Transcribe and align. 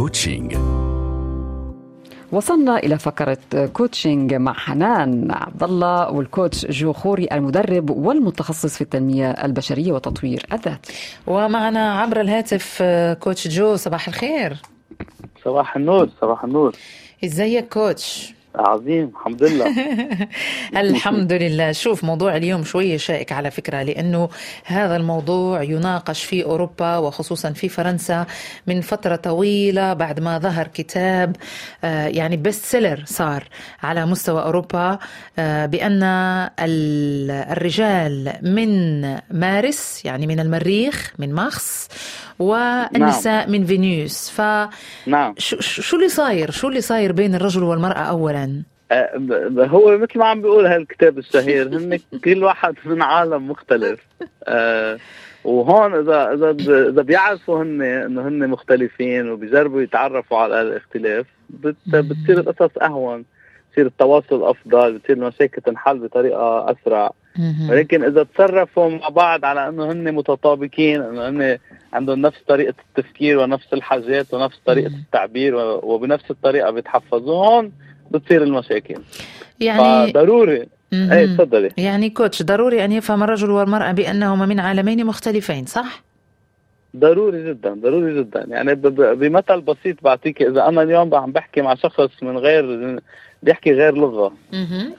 coaching 0.00 0.56
وصلنا 2.32 2.78
إلى 2.78 2.98
فقرة 2.98 3.38
coaching 3.72 4.34
مع 4.34 4.52
حنان 4.52 5.30
عبد 5.30 5.62
الله 5.62 6.10
وال 6.10 6.26
coach 6.26 6.66
جو 6.66 6.92
خوري 6.92 7.28
المدرب 7.32 7.90
والمتخصص 7.90 8.74
في 8.74 8.80
التنمية 8.80 9.30
البشرية 9.30 9.92
وتطوير 9.92 10.46
الذات. 10.52 10.86
ومعنا 11.26 12.00
عبر 12.00 12.20
الهاتف 12.20 12.82
coach 13.20 13.48
جو 13.48 13.76
صباح 13.76 14.08
الخير. 14.08 14.56
صباح 15.44 15.76
النور 15.76 16.08
صباح 16.20 16.44
النور. 16.44 16.76
إزيك 17.24 17.68
coach 17.68 18.34
عظيم 18.54 19.12
الحمد 19.16 19.42
لله. 19.42 19.74
الحمد 20.84 21.32
لله. 21.32 21.72
شوف 21.72 22.04
موضوع 22.04 22.36
اليوم 22.36 22.64
شوية 22.64 22.96
شائك 22.96 23.32
على 23.32 23.50
فكرة 23.50 23.82
لأنه 23.82 24.28
هذا 24.64 24.96
الموضوع 24.96 25.62
يناقش 25.62 26.24
في 26.24 26.44
أوروبا 26.44 26.96
وخصوصا 26.96 27.52
في 27.52 27.68
فرنسا 27.68 28.26
من 28.66 28.80
فترة 28.80 29.16
طويلة 29.16 29.92
بعد 29.92 30.20
ما 30.20 30.38
ظهر 30.38 30.66
كتاب 30.66 31.36
آه، 31.84 32.06
يعني 32.06 32.36
best 32.36 32.64
seller 32.64 33.02
صار 33.06 33.44
على 33.82 34.06
مستوى 34.06 34.42
أوروبا 34.42 34.98
آه، 35.38 35.66
بأن 35.66 36.02
الرجال 36.60 38.32
من 38.42 39.00
مارس 39.30 40.04
يعني 40.04 40.26
من 40.26 40.40
المريخ 40.40 41.14
من 41.18 41.34
مارس 41.34 41.88
والنساء 42.40 43.46
نعم. 43.46 43.50
من 43.52 43.66
فينيوس. 43.66 44.30
ف 44.30 44.40
نعم. 45.06 45.34
شو 45.38 45.96
اللي 45.96 46.08
صاير؟ 46.08 46.50
شو 46.50 46.68
اللي 46.68 46.80
صاير 46.80 47.12
بين 47.12 47.34
الرجل 47.34 47.62
والمرأة 47.62 47.98
أولا؟ 47.98 48.39
أه 48.92 49.66
هو 49.66 49.98
مثل 49.98 50.18
ما 50.18 50.24
عم 50.26 50.42
بيقول 50.42 50.66
هالكتاب 50.66 51.18
الشهير 51.18 51.68
هن 51.78 51.98
كل 52.24 52.44
واحد 52.44 52.74
من 52.84 53.02
عالم 53.02 53.50
مختلف. 53.50 54.00
أه 54.44 54.98
وهون 55.44 55.94
اذا 55.94 56.32
إذا 56.32 56.50
إذا 56.88 57.02
بيعرفوا 57.02 57.62
هن 57.62 57.82
إنه 57.82 58.28
هن 58.28 58.48
مختلفين 58.48 59.30
وبيجربوا 59.30 59.82
يتعرفوا 59.82 60.38
على 60.38 60.62
الاختلاف 60.62 61.26
بتصير 61.86 62.38
القصص 62.38 62.78
أهون 62.82 63.24
بصير 63.72 63.86
التواصل 63.86 64.44
أفضل 64.44 64.98
بتصير 64.98 65.16
المشاكل 65.16 65.62
تنحل 65.62 65.98
بطريقة 65.98 66.70
أسرع. 66.70 67.12
ولكن 67.70 68.04
إذا 68.04 68.22
تصرفوا 68.22 68.88
مع 68.88 69.08
بعض 69.08 69.44
على 69.44 69.68
إنه 69.68 69.92
هن 69.92 70.14
متطابقين 70.14 71.02
إنه 71.02 71.28
هن 71.28 71.58
عندهم 71.92 72.18
نفس 72.18 72.38
طريقة 72.48 72.74
التفكير 72.88 73.38
ونفس 73.38 73.72
الحاجات 73.72 74.34
ونفس 74.34 74.60
طريقة 74.66 74.86
التعبير 74.86 75.54
وبنفس 75.82 76.30
الطريقة 76.30 76.70
بيتحفظوا 76.70 77.46
هون 77.46 77.72
بتصير 78.10 78.42
المشاكل. 78.42 78.94
يعني 79.60 80.12
ضروري 80.12 80.66
إيه 80.92 81.26
تفضلي. 81.26 81.70
يعني 81.76 82.10
كوتش 82.10 82.42
ضروري 82.42 82.84
أن 82.84 82.92
يفهم 82.92 83.22
الرجل 83.22 83.50
والمرأة 83.50 83.92
بأنهما 83.92 84.46
من 84.46 84.60
عالمين 84.60 85.06
مختلفين 85.06 85.66
صح؟ 85.66 86.02
ضروري 86.96 87.48
جدا 87.48 87.74
ضروري 87.74 88.18
جدا. 88.20 88.44
يعني 88.48 88.74
بمثل 89.14 89.60
بسيط 89.60 90.04
بعطيك 90.04 90.42
إذا 90.42 90.68
أنا 90.68 90.82
اليوم 90.82 91.14
عم 91.14 91.32
بحكي 91.32 91.62
مع 91.62 91.74
شخص 91.74 92.22
من 92.22 92.38
غير 92.38 92.98
بيحكي 93.42 93.72
غير 93.72 93.94
لغة. 93.94 94.32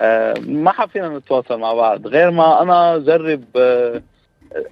آه 0.02 0.34
ما 0.40 0.72
حفينا 0.72 1.10
نتواصل 1.10 1.60
مع 1.60 1.74
بعض. 1.74 2.08
غير 2.08 2.32
ما 2.32 2.62
أنا 2.62 2.98
جرب 2.98 3.44
آه 3.56 4.02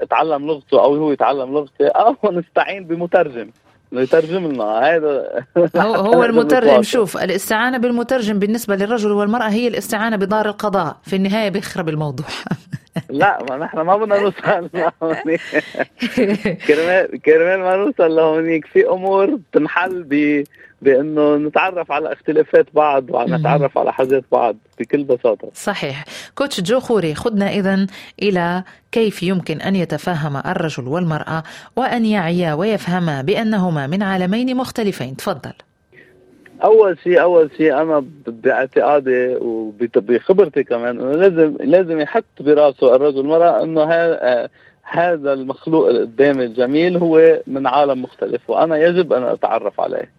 أتعلم 0.02 0.48
لغته 0.48 0.84
أو 0.84 0.96
هو 0.96 1.12
يتعلم 1.12 1.54
لغتي 1.54 1.88
أو 1.88 2.16
نستعين 2.40 2.84
بمترجم. 2.84 3.50
يترجم 3.92 4.48
لنا. 4.48 4.64
هذا 4.64 5.46
هو, 5.78 5.96
هو 5.96 6.24
المترجم 6.30 6.82
شوف 6.82 7.18
الاستعانة 7.18 7.78
بالمترجم 7.78 8.40
بالنسبة 8.40 8.76
للرجل 8.76 9.12
والمرأة 9.12 9.50
هي 9.50 9.68
الاستعانة 9.68 10.16
بدار 10.16 10.50
القضاء 10.50 10.98
في 11.04 11.16
النهاية 11.16 11.50
بيخرب 11.50 11.90
الموضوع. 11.90 12.26
لا 13.10 13.46
ما 13.50 13.58
نحن 13.58 13.80
ما 13.80 13.98
بدنا 13.98 14.20
نوصل 14.20 14.70
لهونيك 14.74 15.42
كرمال 16.68 17.22
كرمال 17.22 17.60
ما 17.60 17.76
نوصل 17.76 18.16
لهونيك 18.16 18.66
في 18.66 18.90
أمور 18.90 19.36
بتنحل 19.36 20.04
ب 20.04 20.44
بإنه 20.82 21.36
نتعرف 21.36 21.92
على 21.92 22.14
اختلافات 22.14 22.66
بعض 22.74 23.10
ونتعرف 23.10 23.78
على 23.78 23.94
حاجات 23.94 24.24
بعض 24.32 24.56
بكل 24.80 25.04
بساطة. 25.04 25.52
صحيح. 25.54 26.04
كوتش 26.36 26.62
جو 26.62 26.80
خوري 26.80 27.16
خدنا 27.16 27.50
اذا 27.50 27.88
إلى 28.22 28.64
كيف 28.92 29.24
يمكن 29.24 29.62
أن 29.62 29.76
يتفاهم 29.76 30.38
الرجل 30.38 30.88
والمرأة 30.88 31.44
وأن 31.76 32.06
يعيا 32.06 32.54
ويفهما 32.54 33.22
بأنهما 33.22 33.88
من 33.88 34.04
عالمين 34.04 34.58
مختلفين. 34.58 35.16
تفضل. 35.16 35.54
أول 36.64 37.00
شيء 37.04 37.22
أول 37.22 37.50
شيء 37.58 37.82
أنا 37.82 38.06
باعتقادي 38.28 39.36
وبخبرتي 39.36 40.64
كمان 40.64 41.00
إنه 41.00 41.12
لازم 41.12 41.58
لازم 41.60 42.00
يحط 42.00 42.26
براسه 42.40 42.96
الرجل 42.96 43.18
والمراه 43.18 43.64
إنه 43.64 43.84
هذا 44.84 45.34
المخلوق 45.34 45.90
قدامي 45.90 46.46
الجميل 46.46 46.98
هو 46.98 47.40
من 47.48 47.68
عالم 47.68 48.02
مختلف 48.02 48.50
وأنا 48.50 48.78
يجب 48.78 49.14
أن 49.14 49.24
أتعرف 49.24 49.82
عليه. 49.82 50.12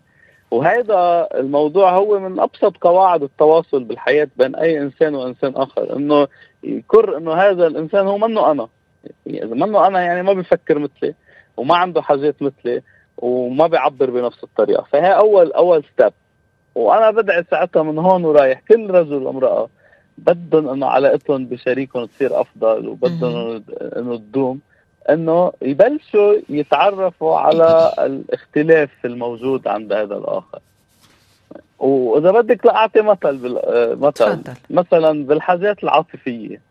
وهذا 0.50 1.28
الموضوع 1.34 1.96
هو 1.96 2.18
من 2.18 2.40
أبسط 2.40 2.76
قواعد 2.76 3.22
التواصل 3.22 3.84
بالحياة 3.84 4.28
بين 4.36 4.56
أي 4.56 4.78
إنسان 4.78 5.14
وإنسان 5.14 5.52
آخر 5.56 5.96
إنه 5.96 6.28
يكر 6.64 7.16
إنه 7.16 7.32
هذا 7.32 7.66
الإنسان 7.66 8.06
هو 8.06 8.18
منه 8.18 8.50
أنا. 8.50 8.68
اذا 9.26 9.54
منه 9.54 9.86
أنا 9.86 10.02
يعني 10.02 10.22
ما 10.22 10.32
بفكر 10.32 10.78
مثلي 10.78 11.14
وما 11.56 11.76
عنده 11.76 12.02
حاجات 12.02 12.42
مثلي 12.42 12.82
وما 13.18 13.66
بيعبر 13.66 14.10
بنفس 14.10 14.44
الطريقة. 14.44 14.86
فهي 14.92 15.16
اول 15.16 15.52
أول 15.52 15.84
ستيب 15.94 16.12
وأنا 16.74 17.10
بدعي 17.10 17.44
ساعتها 17.50 17.82
من 17.82 17.98
هون 17.98 18.24
ورايح. 18.24 18.60
كل 18.68 18.90
رجل 18.90 19.14
وامرأة 19.14 19.68
بدهم 20.18 20.68
إنه 20.68 20.86
علاقتهم 20.86 21.46
بشريكهم 21.46 22.06
تصير 22.06 22.40
أفضل 22.40 22.88
وبدهم 22.88 23.64
إنه 23.96 24.16
تدوم. 24.16 24.60
إنه 25.10 25.52
يبلشوا 25.62 26.34
يتعرفوا 26.48 27.36
على 27.36 27.92
الاختلاف 27.98 28.90
الموجود 29.04 29.68
عند 29.68 29.92
هذا 29.92 30.16
الآخر. 30.16 30.58
وإذا 31.78 32.30
بدك 32.30 32.66
لأعطي 32.66 33.00
مثل 33.00 33.60
مثل. 34.00 34.42
مثلا 34.70 35.26
بالحاجات 35.26 35.84
العاطفية. 35.84 36.56
آه، 36.56 36.69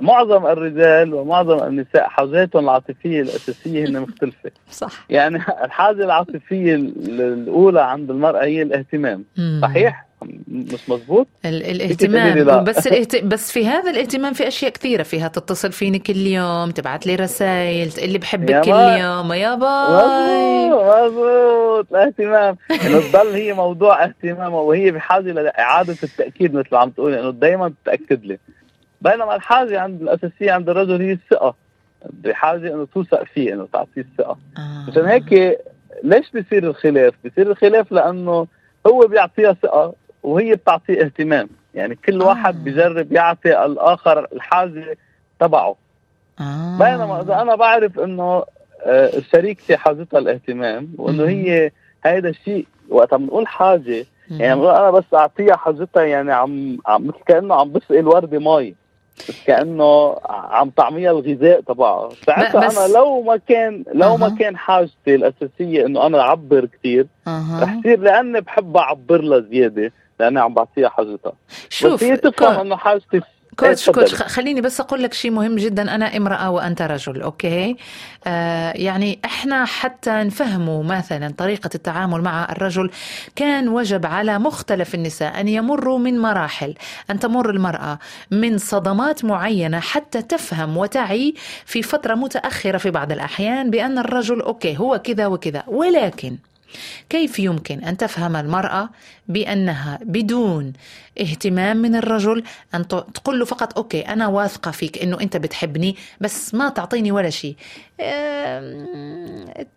معظم 0.00 0.46
الرجال 0.46 1.14
ومعظم 1.14 1.66
النساء 1.66 2.08
حاجاتهم 2.08 2.64
العاطفية 2.64 3.20
الأساسية 3.22 3.86
هن 3.86 4.00
مختلفة. 4.00 4.50
صح. 4.70 5.06
يعني 5.10 5.36
الحاجة 5.36 6.04
العاطفية 6.04 6.74
الأولى 6.74 7.82
عند 7.82 8.10
المرأة 8.10 8.44
هي 8.44 8.62
الاهتمام. 8.62 9.24
صحيح؟ 9.62 10.06
مش 10.48 10.90
مزبوط 10.90 11.26
الاهتمام. 11.44 12.64
بس 12.64 12.86
الاهت... 12.86 13.24
بس 13.24 13.52
في 13.52 13.66
هذا 13.66 13.90
الاهتمام 13.90 14.32
في 14.32 14.48
أشياء 14.48 14.70
كثيرة. 14.70 15.02
فيها 15.02 15.28
تتصل 15.28 15.72
فيني 15.72 15.98
كل 15.98 16.16
يوم 16.16 16.70
تبعت 16.70 17.06
لي 17.06 17.14
رسائل 17.14 17.92
تقول 17.92 18.10
لي 18.10 18.18
بحبك 18.18 18.60
كل 18.60 18.70
يوم. 18.70 19.32
يا 19.32 19.54
باي. 19.54 20.70
مزبوط 20.70 21.86
الاهتمام. 21.90 22.56
إنه 22.70 23.00
تضل 23.00 23.32
هي 23.34 23.52
موضوع 23.52 24.04
اهتمام 24.04 24.52
وهي 24.54 24.90
بحاجة 24.90 25.32
لإعادة 25.32 25.96
التأكيد 26.02 26.54
مثل 26.54 26.68
ما 26.72 26.78
عم 26.78 26.90
تقولي. 26.90 27.20
إنه 27.20 27.30
دائما 27.30 27.72
تاكد 27.84 28.24
لي. 28.24 28.38
بينما 29.00 29.36
الحاجة 29.36 29.80
عند 29.80 30.02
الأساسية 30.02 30.52
عند 30.52 30.68
الرجل 30.68 31.02
هي 31.02 31.12
الثقة. 31.12 31.54
بحاجة 32.10 32.74
إنه 32.74 32.86
توثق 32.94 33.24
فيه 33.24 33.52
إنه 33.52 33.68
تعطيه 33.72 34.00
الثقة. 34.00 34.38
آه. 34.58 34.90
مشان 34.90 35.04
هيك 35.04 35.58
ليش 36.02 36.30
بيصير 36.30 36.66
الخلاف؟ 36.68 37.14
بيصير 37.24 37.50
الخلاف 37.50 37.92
لأنه 37.92 38.46
هو 38.86 39.06
بيعطيها 39.06 39.56
ثقة 39.62 39.94
وهي 40.24 40.54
بتعطيه 40.54 41.04
اهتمام 41.04 41.48
يعني 41.74 41.94
كل 41.94 42.22
آه. 42.22 42.26
واحد 42.26 42.64
بجرب 42.64 43.12
يعطي 43.12 43.64
الآخر 43.64 44.26
الحاجة 44.32 44.98
تبعه 45.40 45.76
آه. 46.40 46.78
بينما 46.78 47.20
إذا 47.20 47.42
أنا 47.42 47.54
بعرف 47.54 47.98
إنه 47.98 48.44
آه، 48.82 49.10
شريكتي 49.32 49.76
حاجتها 49.76 50.18
الاهتمام 50.18 50.88
وإنه 50.98 51.24
هي 51.24 51.70
هيدا 52.04 52.28
الشيء 52.28 52.66
وقت 52.88 53.12
عم 53.12 53.24
نقول 53.24 53.46
حاجة 53.46 54.06
يعني 54.30 54.52
أنا 54.52 54.90
بس 54.90 55.04
أعطيها 55.14 55.56
حاجتها 55.56 56.02
يعني 56.02 56.32
عم 56.32 56.78
عم 56.86 57.06
مثل 57.06 57.18
كأنه 57.26 57.54
عم 57.54 57.72
بسقي 57.72 58.00
الوردة 58.00 58.38
مي 58.38 58.74
كأنه 59.46 60.16
عم 60.30 60.70
طعميها 60.70 61.10
الغذاء 61.10 61.60
تبعها 61.60 62.08
ساعتها 62.26 62.70
أنا 62.70 62.92
لو 62.94 63.22
ما 63.22 63.36
كان 63.36 63.84
لو 63.94 64.14
أه. 64.14 64.16
ما 64.16 64.36
كان 64.38 64.56
حاجتي 64.56 65.14
الأساسية 65.14 65.86
إنه 65.86 66.06
أنا 66.06 66.20
أعبر 66.20 66.66
كثير 66.66 67.06
أه. 67.26 67.60
رح 67.62 67.72
يصير 67.72 68.00
لأني 68.00 68.40
بحب 68.40 68.76
أعبر 68.76 69.20
لها 69.20 69.40
زيادة 69.40 69.92
لاني 70.20 70.40
عم 70.40 70.54
بعطيها 70.54 70.88
حاجتها 70.88 71.32
شوف 71.68 71.92
بس 71.94 72.02
هي 72.02 72.16
تفهم 72.16 72.60
انه 72.60 72.76
حاجتي 72.76 73.20
coach 73.58 73.90
coach 73.90 74.14
خليني 74.14 74.60
بس 74.60 74.80
أقول 74.80 75.02
لك 75.02 75.14
شيء 75.14 75.30
مهم 75.30 75.56
جدا. 75.56 75.94
أنا 75.94 76.16
امرأة 76.16 76.50
وأنت 76.50 76.82
رجل 76.82 77.22
okay؟ 77.22 77.76
آه 78.26 78.72
يعني 78.76 79.18
إحنا 79.24 79.64
حتى 79.64 80.10
نفهموا 80.10 80.84
مثلا 80.84 81.34
طريقة 81.38 81.70
التعامل 81.74 82.22
مع 82.22 82.44
الرجل 82.52 82.90
كان 83.36 83.68
وجب 83.68 84.06
على 84.06 84.38
مختلف 84.38 84.94
النساء 84.94 85.40
أن 85.40 85.48
يمروا 85.48 85.98
من 85.98 86.18
مراحل. 86.18 86.74
أن 87.10 87.18
تمر 87.18 87.50
المرأة 87.50 87.98
من 88.30 88.58
صدمات 88.58 89.24
معينة 89.24 89.80
حتى 89.80 90.22
تفهم 90.22 90.76
وتعي 90.76 91.34
في 91.66 91.82
فترة 91.82 92.14
متأخرة 92.14 92.78
في 92.78 92.90
بعض 92.90 93.12
الأحيان 93.12 93.70
بأن 93.70 93.98
الرجل 93.98 94.40
okay 94.40 94.78
هو 94.78 94.98
كذا 94.98 95.26
وكذا. 95.26 95.62
ولكن 95.66 96.36
كيف 97.08 97.38
يمكن 97.38 97.84
أن 97.84 97.96
تفهم 97.96 98.36
المرأة 98.36 98.90
بأنها 99.28 99.98
بدون 100.02 100.72
اهتمام 101.20 101.76
من 101.76 101.96
الرجل 101.96 102.42
أن 102.74 102.88
تقول 102.88 103.38
له 103.38 103.44
فقط 103.44 103.78
أوكي 103.78 104.00
أنا 104.00 104.26
واثقة 104.28 104.70
فيك 104.70 105.02
أنه 105.02 105.20
أنت 105.20 105.36
بتحبني 105.36 105.96
بس 106.20 106.54
ما 106.54 106.68
تعطيني 106.68 107.12
ولا 107.12 107.30
شيء 107.30 107.56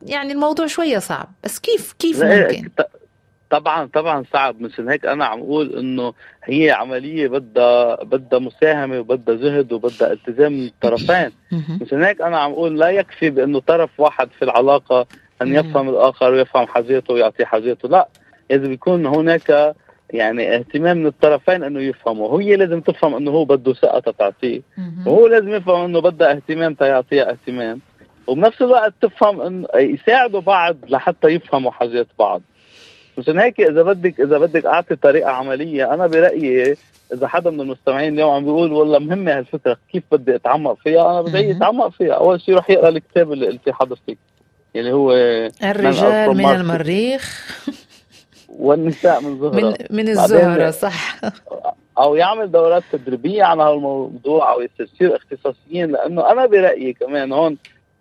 يعني 0.02 0.32
الموضوع 0.32 0.68
شوية 0.68 1.00
صعب 1.00 1.30
بس 1.44 1.60
كيف 1.60 1.94
كيف 2.00 2.24
ممكن؟ 2.24 2.70
طبعا 3.50 3.90
طبعا 3.94 4.24
صعب. 4.34 4.62
مشان 4.62 4.90
هيك 4.90 5.06
أنا 5.06 5.26
عم 5.26 5.40
أقول 5.40 5.80
إنه 5.80 6.14
هي 6.44 6.72
عملية 6.72 7.28
بدها 7.28 8.04
بدها 8.04 8.40
مساهمة 8.40 9.00
وبدها 9.00 9.36
جهد 9.36 9.72
وبدها 9.72 10.12
التزام 10.14 10.54
من 10.54 10.66
الطرفين. 10.66 11.32
مشان 11.82 12.04
هيك 12.04 12.22
أنا 12.22 12.40
عم 12.40 12.52
أقول 12.52 12.80
لا 12.80 12.90
يكفي 12.90 13.30
بإنه 13.30 13.60
طرف 13.60 13.90
واحد 13.98 14.30
في 14.40 14.46
العلاقة 14.46 15.08
أن 15.42 15.56
يفهم 15.56 15.90
الآخر 15.90 16.32
ويفهم 16.32 16.68
حاجاته 16.68 17.14
ويعطي 17.14 17.46
حاجاته 17.46 17.90
لا 17.90 18.08
لازم 18.50 18.72
يكون 18.72 19.06
هناك 19.06 19.76
يعني 20.10 20.56
اهتمام 20.56 20.98
من 20.98 21.08
الطرفين 21.08 21.64
أنه 21.64 21.82
يفهموا 21.82 22.42
هي 22.42 22.56
لازم 22.56 22.82
تفهم 22.82 23.16
أنه 23.16 23.32
هو 23.32 23.46
بده 23.46 23.74
ثقة 23.74 24.12
تعطيه. 24.12 24.62
وهو 25.06 25.28
لازم 25.28 25.50
يفهم 25.50 25.86
أنه 25.86 26.02
بدها 26.02 26.32
اهتمام 26.32 26.74
تيعطيها 26.74 27.32
اهتمام. 27.32 27.80
وبنفس 28.28 28.62
الوقت 28.62 28.94
تفهم 29.02 29.42
انه 29.42 29.68
يساعدوا 29.76 30.42
بعض 30.42 30.78
لحتى 30.90 31.28
يفهموا 31.28 31.72
حاجات 31.72 32.08
بعض. 32.20 32.42
مشان 33.18 33.40
هيك 33.40 33.62
إذا 33.62 33.84
بدك 33.84 34.22
إذا 34.22 34.38
بدك 34.38 34.66
أعطي 34.66 34.96
طريقة 34.96 35.32
عملية 35.32 35.94
أنا 35.94 36.08
برأيي 36.08 36.76
إذا 37.14 37.28
حدا 37.28 37.50
من 37.50 37.62
المستمعين 37.62 38.14
اليوم 38.14 38.32
عم 38.32 38.44
بيقول 38.46 38.72
والله 38.72 39.00
مهمة 39.00 39.38
هالفكرة 39.38 39.78
كيف 39.92 40.04
بدي 40.12 40.36
أتعمق 40.36 40.78
فيها؟ 40.84 41.12
أنا 41.12 41.22
بدي 41.22 41.52
أتعمق 41.52 41.88
فيها. 41.88 42.14
أول 42.14 42.42
شيء 42.42 42.56
رح 42.56 42.70
يقرأ 42.70 42.90
الكتاب 42.90 43.32
اللي 43.32 43.48
قلتي 43.48 43.74
حضرتك 43.74 44.18
اللي 44.80 44.92
هو 44.92 45.12
الرجال 45.64 46.30
من, 46.30 46.38
من 46.38 46.46
المريخ. 46.56 47.58
والنساء 48.50 49.22
من 49.22 49.38
زهرة. 49.42 49.56
من 49.56 49.74
من 49.90 50.10
الزهرة 50.10 50.72
صح. 50.72 51.20
أو 52.00 52.16
يعمل 52.16 52.52
دورات 52.52 52.84
تدريبية 52.92 53.44
عن 53.44 53.60
هالموضوع 53.60 54.54
أو 54.54 54.62
يستشير 54.62 55.16
اختصاصيين 55.16 55.92
لأنه 55.92 56.32
أنا 56.32 56.46
برأيي 56.46 56.94
كمان 56.94 57.32
هون 57.34 57.58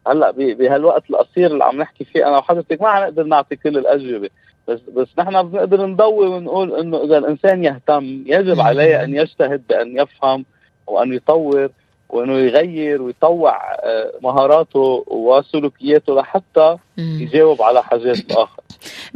هلأ 0.06 0.31
بهالوقت 0.31 1.11
القصير 1.11 1.52
اللي 1.52 1.64
عم 1.64 1.78
نحكي 1.78 2.05
فيه 2.05 2.28
أنا 2.28 2.38
وحضرتك 2.38 2.82
ما 2.82 2.94
حنقدر 2.94 3.23
نعطي 3.23 3.56
كل 3.56 3.78
الأجوبة 3.78 4.31
بس 4.69 4.81
بس 4.96 5.08
نحن 5.19 5.43
بنقدر 5.43 5.87
نضوي 5.87 6.28
ونقول 6.28 6.81
إنه 6.81 7.05
إذا 7.05 7.19
الإنسان 7.19 7.64
يهتم 7.64 8.05
يجب 8.26 8.61
عليه 8.61 9.05
أن 9.05 9.14
يجتهد 9.14 9.62
بأن 9.69 9.99
يفهم 9.99 10.44
وأن 10.87 11.12
يطور. 11.12 11.70
وإنه 12.08 12.38
يغير 12.38 13.03
ويطوع 13.03 13.75
آه، 13.75 14.12
مهاراته 14.23 15.05
وسلوكياته 15.06 16.14
لحتى 16.14 16.76
يجاوب 16.99 17.62
على 17.62 17.82
حاجات 17.82 18.19
الآخر. 18.31 18.62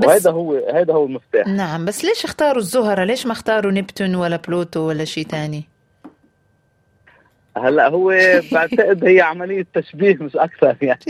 وهذا 0.05 0.31
هو 0.31 0.55
هذا 0.75 0.93
هو 0.95 1.05
المفتاح. 1.05 1.47
نعم 1.47 1.85
بس 1.85 2.05
ليش 2.05 2.25
اختاروا 2.25 2.59
الزهرة؟ 2.59 3.05
ليش 3.05 3.27
ما 3.27 3.33
اختاروا 3.33 3.73
نبتون 3.73 4.15
ولا 4.15 4.37
بلوتو 4.37 4.81
ولا 4.81 5.05
شيء 5.05 5.27
ثاني 5.27 5.65
هلا 7.57 7.89
هو 7.89 8.15
بعتقد 8.53 9.05
هي 9.05 9.21
عملية 9.21 9.67
تشبيه 9.75 10.17
مش 10.21 10.37
أكثر 10.37 10.77
يعني. 10.83 11.01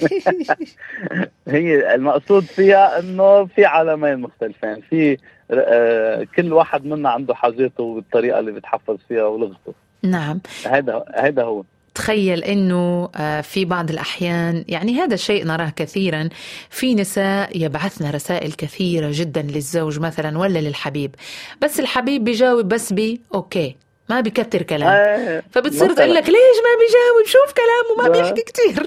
هي 1.48 1.94
المقصود 1.94 2.42
فيها 2.42 2.98
إنه 2.98 3.44
في 3.46 3.64
عالمين 3.64 4.20
مختلفين. 4.20 4.80
في 4.90 5.16
آه، 5.50 6.26
كل 6.36 6.52
واحد 6.52 6.84
منا 6.86 7.08
عنده 7.10 7.34
حاجاته 7.34 7.82
والطريقة 7.82 8.38
اللي 8.38 8.52
بيتحفظ 8.52 8.96
فيها 9.08 9.24
ولغته. 9.24 9.74
نعم. 10.02 10.40
هذا 10.66 11.04
هذا 11.14 11.42
هو. 11.42 11.62
تخيل 11.94 12.44
إنه 12.44 13.08
آه، 13.16 13.40
في 13.40 13.64
بعض 13.64 13.90
الأحيان 13.90 14.64
يعني 14.68 14.94
هذا 14.94 15.14
الشيء 15.14 15.46
نراه 15.46 15.72
كثيرا 15.76 16.28
في 16.70 16.94
نساء 16.94 17.50
يبعثن 17.54 18.10
رسائل 18.10 18.52
كثيرة 18.52 19.08
جدا 19.12 19.42
للزوج 19.42 20.00
مثلا 20.00 20.38
ولا 20.38 20.58
للحبيب. 20.58 21.14
بس 21.62 21.80
الحبيب 21.80 22.24
بيجاوب 22.24 22.68
بس 22.68 22.92
ب 22.92 23.20
okay. 23.34 23.76
ما 24.10 24.20
بيكتر 24.20 24.62
كلام. 24.62 24.88
آه 24.88 25.42
فبتصير 25.50 25.92
تقول 25.92 26.14
لك 26.14 26.28
ليش 26.28 26.58
ما 26.64 26.72
بيجاوب؟ 26.80 27.26
شوف 27.26 27.54
كلامه 27.54 28.08
ما 28.08 28.18
بيحكي 28.18 28.42
كثير 28.42 28.86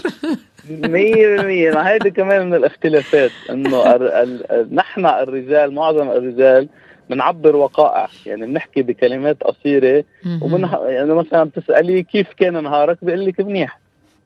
مية 0.70 1.28
بالمية. 1.28 1.72
ما 1.72 1.90
هيدي 1.90 2.12
كمان 2.12 2.46
من 2.46 2.56
الاختلافات 2.56 3.32
إنه 3.50 4.00
نحن 4.72 5.06
الرجال 5.06 5.74
معظم 5.74 6.10
الرجال 6.10 6.70
بنعبر 7.10 7.56
وقائع. 7.56 8.08
يعني 8.26 8.46
بنحكي 8.46 8.82
بكلمات 8.82 9.44
قصيرة 9.44 10.04
ومن 10.42 10.70
يعني 10.88 11.14
مثلا 11.14 11.44
بتسألي 11.44 12.04
كيف 12.04 12.34
كان 12.34 12.64
نهارك؟ 12.64 12.98
بيقول 13.02 13.26
لك 13.26 13.40
منيح. 13.40 13.80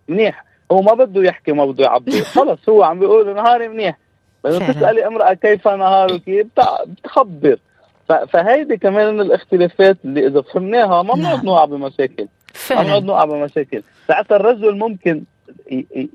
منيح. 0.07 0.45
هو 0.71 0.81
ما 0.81 0.93
بده 0.93 1.23
يحكي 1.23 1.51
ما 1.51 1.65
بده 1.65 1.83
يعبر. 1.83 2.11
خلص 2.35 2.69
هو 2.69 2.83
عم 2.83 2.99
بيقول 2.99 3.35
نهاري 3.35 3.67
منيح. 3.67 3.97
بس 4.43 4.55
بتسألي 4.55 5.07
امرأة 5.07 5.33
كيف 5.33 5.67
نهارك؟ 5.67 6.47
بتخبر. 6.87 7.59
فهيدي 8.29 8.77
كمان 8.77 9.13
من 9.13 9.21
الاختلافات 9.21 9.97
اللي 10.05 10.27
إذا 10.27 10.41
فهمناها 10.41 11.03
ما 11.03 11.13
بنقعد 11.13 11.35
نعم. 11.35 11.45
نوقع 11.45 11.65
بمشاكل. 11.65 12.27
ما 12.71 12.83
بنقعد 12.83 13.03
نوقع 13.03 13.25
بمشاكل. 13.25 13.83
ساعتها 14.07 14.35
الرجل 14.35 14.77
ممكن 14.77 15.23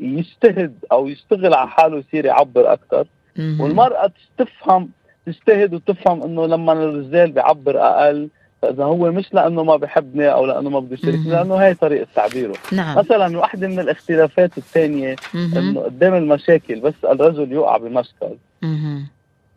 يجتهد 0.00 0.74
أو 0.92 1.08
يشتغل 1.08 1.54
على 1.54 1.68
حاله 1.68 1.98
يصير 1.98 2.24
يعبر 2.24 2.72
أكثر 2.72 3.06
والمرأة 3.38 4.10
تفهم 4.38 4.90
تجتهد 5.26 5.74
وتفهم 5.74 6.22
إنه 6.22 6.46
لما 6.46 6.72
الرجال 6.72 7.32
بيعبر 7.32 7.80
أقل 7.80 8.28
فإذا 8.62 8.84
هو 8.84 9.12
مش 9.12 9.34
لأنه 9.34 9.64
ما 9.64 9.76
بحبني 9.76 10.32
أو 10.32 10.46
لأنه 10.46 10.70
ما 10.70 10.80
بده 10.80 10.94
يشاركني 10.94 11.30
لأنه 11.30 11.56
هي 11.56 11.74
طريقة 11.74 12.06
تعبيره. 12.14 12.54
نعم. 12.72 12.98
مثلا 12.98 13.38
واحدة 13.38 13.68
من 13.68 13.80
الاختلافات 13.80 14.58
الثانية 14.58 15.16
إنه 15.34 15.80
قدام 15.80 16.14
المشاكل 16.14 16.80
بس 16.80 16.94
الرجل 17.04 17.52
يوقع 17.52 17.76
بمشكل. 17.76 18.36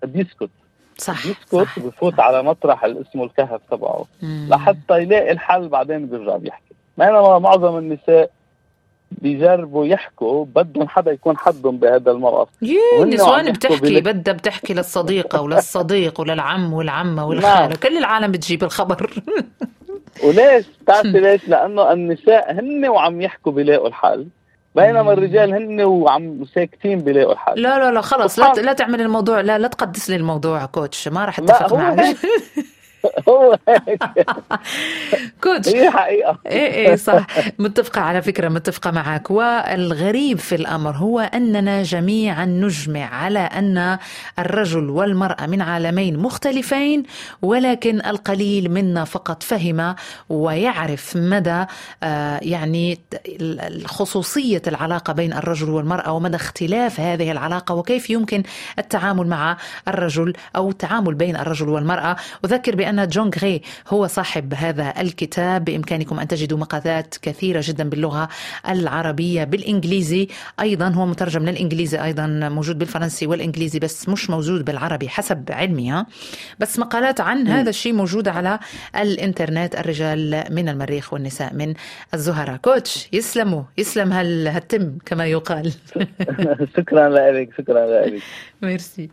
بيسكت. 0.04 0.50
صح 0.98 1.26
يسكت 1.26 1.80
بفوت 1.80 2.20
على 2.20 2.44
مطرح 2.44 2.84
اللي 2.84 3.02
اسمه 3.02 3.24
الكهف 3.24 3.62
تبعه. 3.72 4.06
لحتى 4.24 5.02
يلاقي 5.02 5.32
الحل 5.32 5.68
بعدين 5.68 6.06
بيرجع 6.06 6.38
بيحكي. 6.38 6.76
بينما 6.98 7.40
معظم 7.40 7.78
النساء 7.78 8.32
بيجربوا 9.12 9.86
يحكوا 9.86 10.46
بدهم 10.46 10.88
حدا 10.88 11.12
يكون 11.12 11.38
حدهم 11.38 11.78
بهذا 11.78 12.12
الموقف 12.12 12.50
النسوان 13.02 13.52
بتحكي 13.52 14.02
بدها 14.02 14.34
بتحكي 14.34 14.74
للصديقة 14.74 15.42
وللصديق 15.44 16.22
وللعم 16.22 16.74
والعمة 16.74 17.26
والخالة 17.26 17.68
نعم. 17.68 17.72
كل 17.72 17.98
العالم 17.98 18.32
بتجيب 18.32 18.64
الخبر. 18.64 19.10
وليش؟ 20.24 20.66
بتعرفي 20.82 21.20
ليش؟ 21.26 21.48
لأنه 21.48 21.94
النساء 21.94 22.52
هن 22.52 22.88
وعم 22.88 23.22
يحكوا 23.22 23.52
بيلاقوا 23.52 23.88
الحل 23.88 24.28
بينما 24.76 25.14
الرجال 25.14 25.54
هن 25.54 25.82
وعم 25.82 26.46
ساكتين 26.56 27.00
بيلاقوا 27.00 27.34
الحل. 27.34 27.62
لا 27.62 27.80
لا 27.80 27.92
لا 27.92 28.02
خلص. 28.02 28.40
لا 28.40 28.54
لا 28.54 28.74
تعمل 28.74 29.02
الموضوع 29.02 29.42
لا 29.42 29.58
لا 29.58 29.68
تقدس 29.68 30.10
لي 30.10 30.16
الموضوع 30.16 30.66
كوتش 30.66 31.08
ما 31.08 31.26
راح 31.26 31.40
أتفق 31.40 31.74
معك. 31.74 32.16
هو 33.30 33.58
كوتش. 35.44 35.76
هي 35.76 35.92
حقيقة. 35.92 36.40
إيه 36.46 36.68
إيه 36.90 36.96
صح. 36.96 37.28
متفقة 37.60 38.02
على 38.02 38.22
فكرة 38.22 38.50
متفقة 38.50 38.92
معك 38.92 39.32
والغريب 39.32 40.40
في 40.40 40.56
الأمر 40.56 40.96
هو 40.96 41.20
أننا 41.20 41.84
جميعا 41.84 42.46
نجمع 42.46 43.06
على 43.16 43.40
أن 43.40 43.98
الرجل 44.40 44.90
والمرأة 44.90 45.46
من 45.46 45.62
عالمين 45.62 46.18
مختلفين 46.20 47.04
ولكن 47.42 48.06
القليل 48.06 48.72
منا 48.72 49.04
فقط 49.04 49.44
فهم 49.44 49.96
ويعرف 50.30 51.16
مدى 51.16 51.66
آه، 52.04 52.40
يعني 52.42 53.00
خصوصية 53.86 54.62
العلاقة 54.68 55.14
بين 55.14 55.34
الرجل 55.34 55.70
والمرأة 55.70 56.12
ومدى 56.12 56.36
اختلاف 56.36 57.00
هذه 57.00 57.32
العلاقة 57.32 57.76
وكيف 57.76 58.10
يمكن 58.10 58.44
التعامل 58.80 59.28
مع 59.28 59.58
الرجل 59.88 60.34
أو 60.56 60.70
التعامل 60.70 61.14
بين 61.14 61.36
الرجل 61.36 61.70
والمرأة. 61.70 62.16
أذكر 62.46 62.76
بأن 62.76 62.95
أن 63.00 63.08
جون 63.08 63.32
غري 63.40 63.62
هو 63.88 64.08
صاحب 64.08 64.54
هذا 64.54 64.94
الكتاب. 65.02 65.66
بإمكانكم 65.66 66.20
أن 66.20 66.28
تجدوا 66.28 66.58
مقالات 66.58 67.16
كثيرة 67.22 67.64
جدا 67.64 67.90
باللغة 67.90 68.30
العربية 68.70 69.44
بالإنجليزي. 69.44 70.28
أيضا 70.60 70.88
هو 70.88 71.06
مترجم 71.06 71.46
للإنجليزي 71.46 72.04
أيضا 72.04 72.28
موجود 72.28 72.78
بالفرنسي 72.78 73.28
والإنجليزي 73.28 73.80
بس 73.80 74.10
مش 74.10 74.30
موجود 74.30 74.66
بالعربي 74.66 75.10
حسب 75.10 75.52
علمي 75.52 76.06
بس 76.60 76.80
مقالات 76.80 77.22
عن 77.22 77.48
هذا 77.48 77.70
الشيء 77.70 77.94
موجودة 77.94 78.32
على 78.32 78.60
الإنترنت. 78.96 79.76
الرجال 79.76 80.44
من 80.50 80.70
المريخ 80.70 81.14
والنساء 81.14 81.54
من 81.54 81.74
الزهرة. 82.14 82.56
كوتش 82.56 83.10
يسلموا 83.14 83.64
يسلم 83.78 84.14
هالتم 84.14 84.98
كما 85.06 85.26
يقال. 85.26 85.74
شكرا 86.78 87.10
لك 87.10 87.50
شكرا 87.58 87.86
لك. 87.86 88.22
ميرسي. 88.62 89.10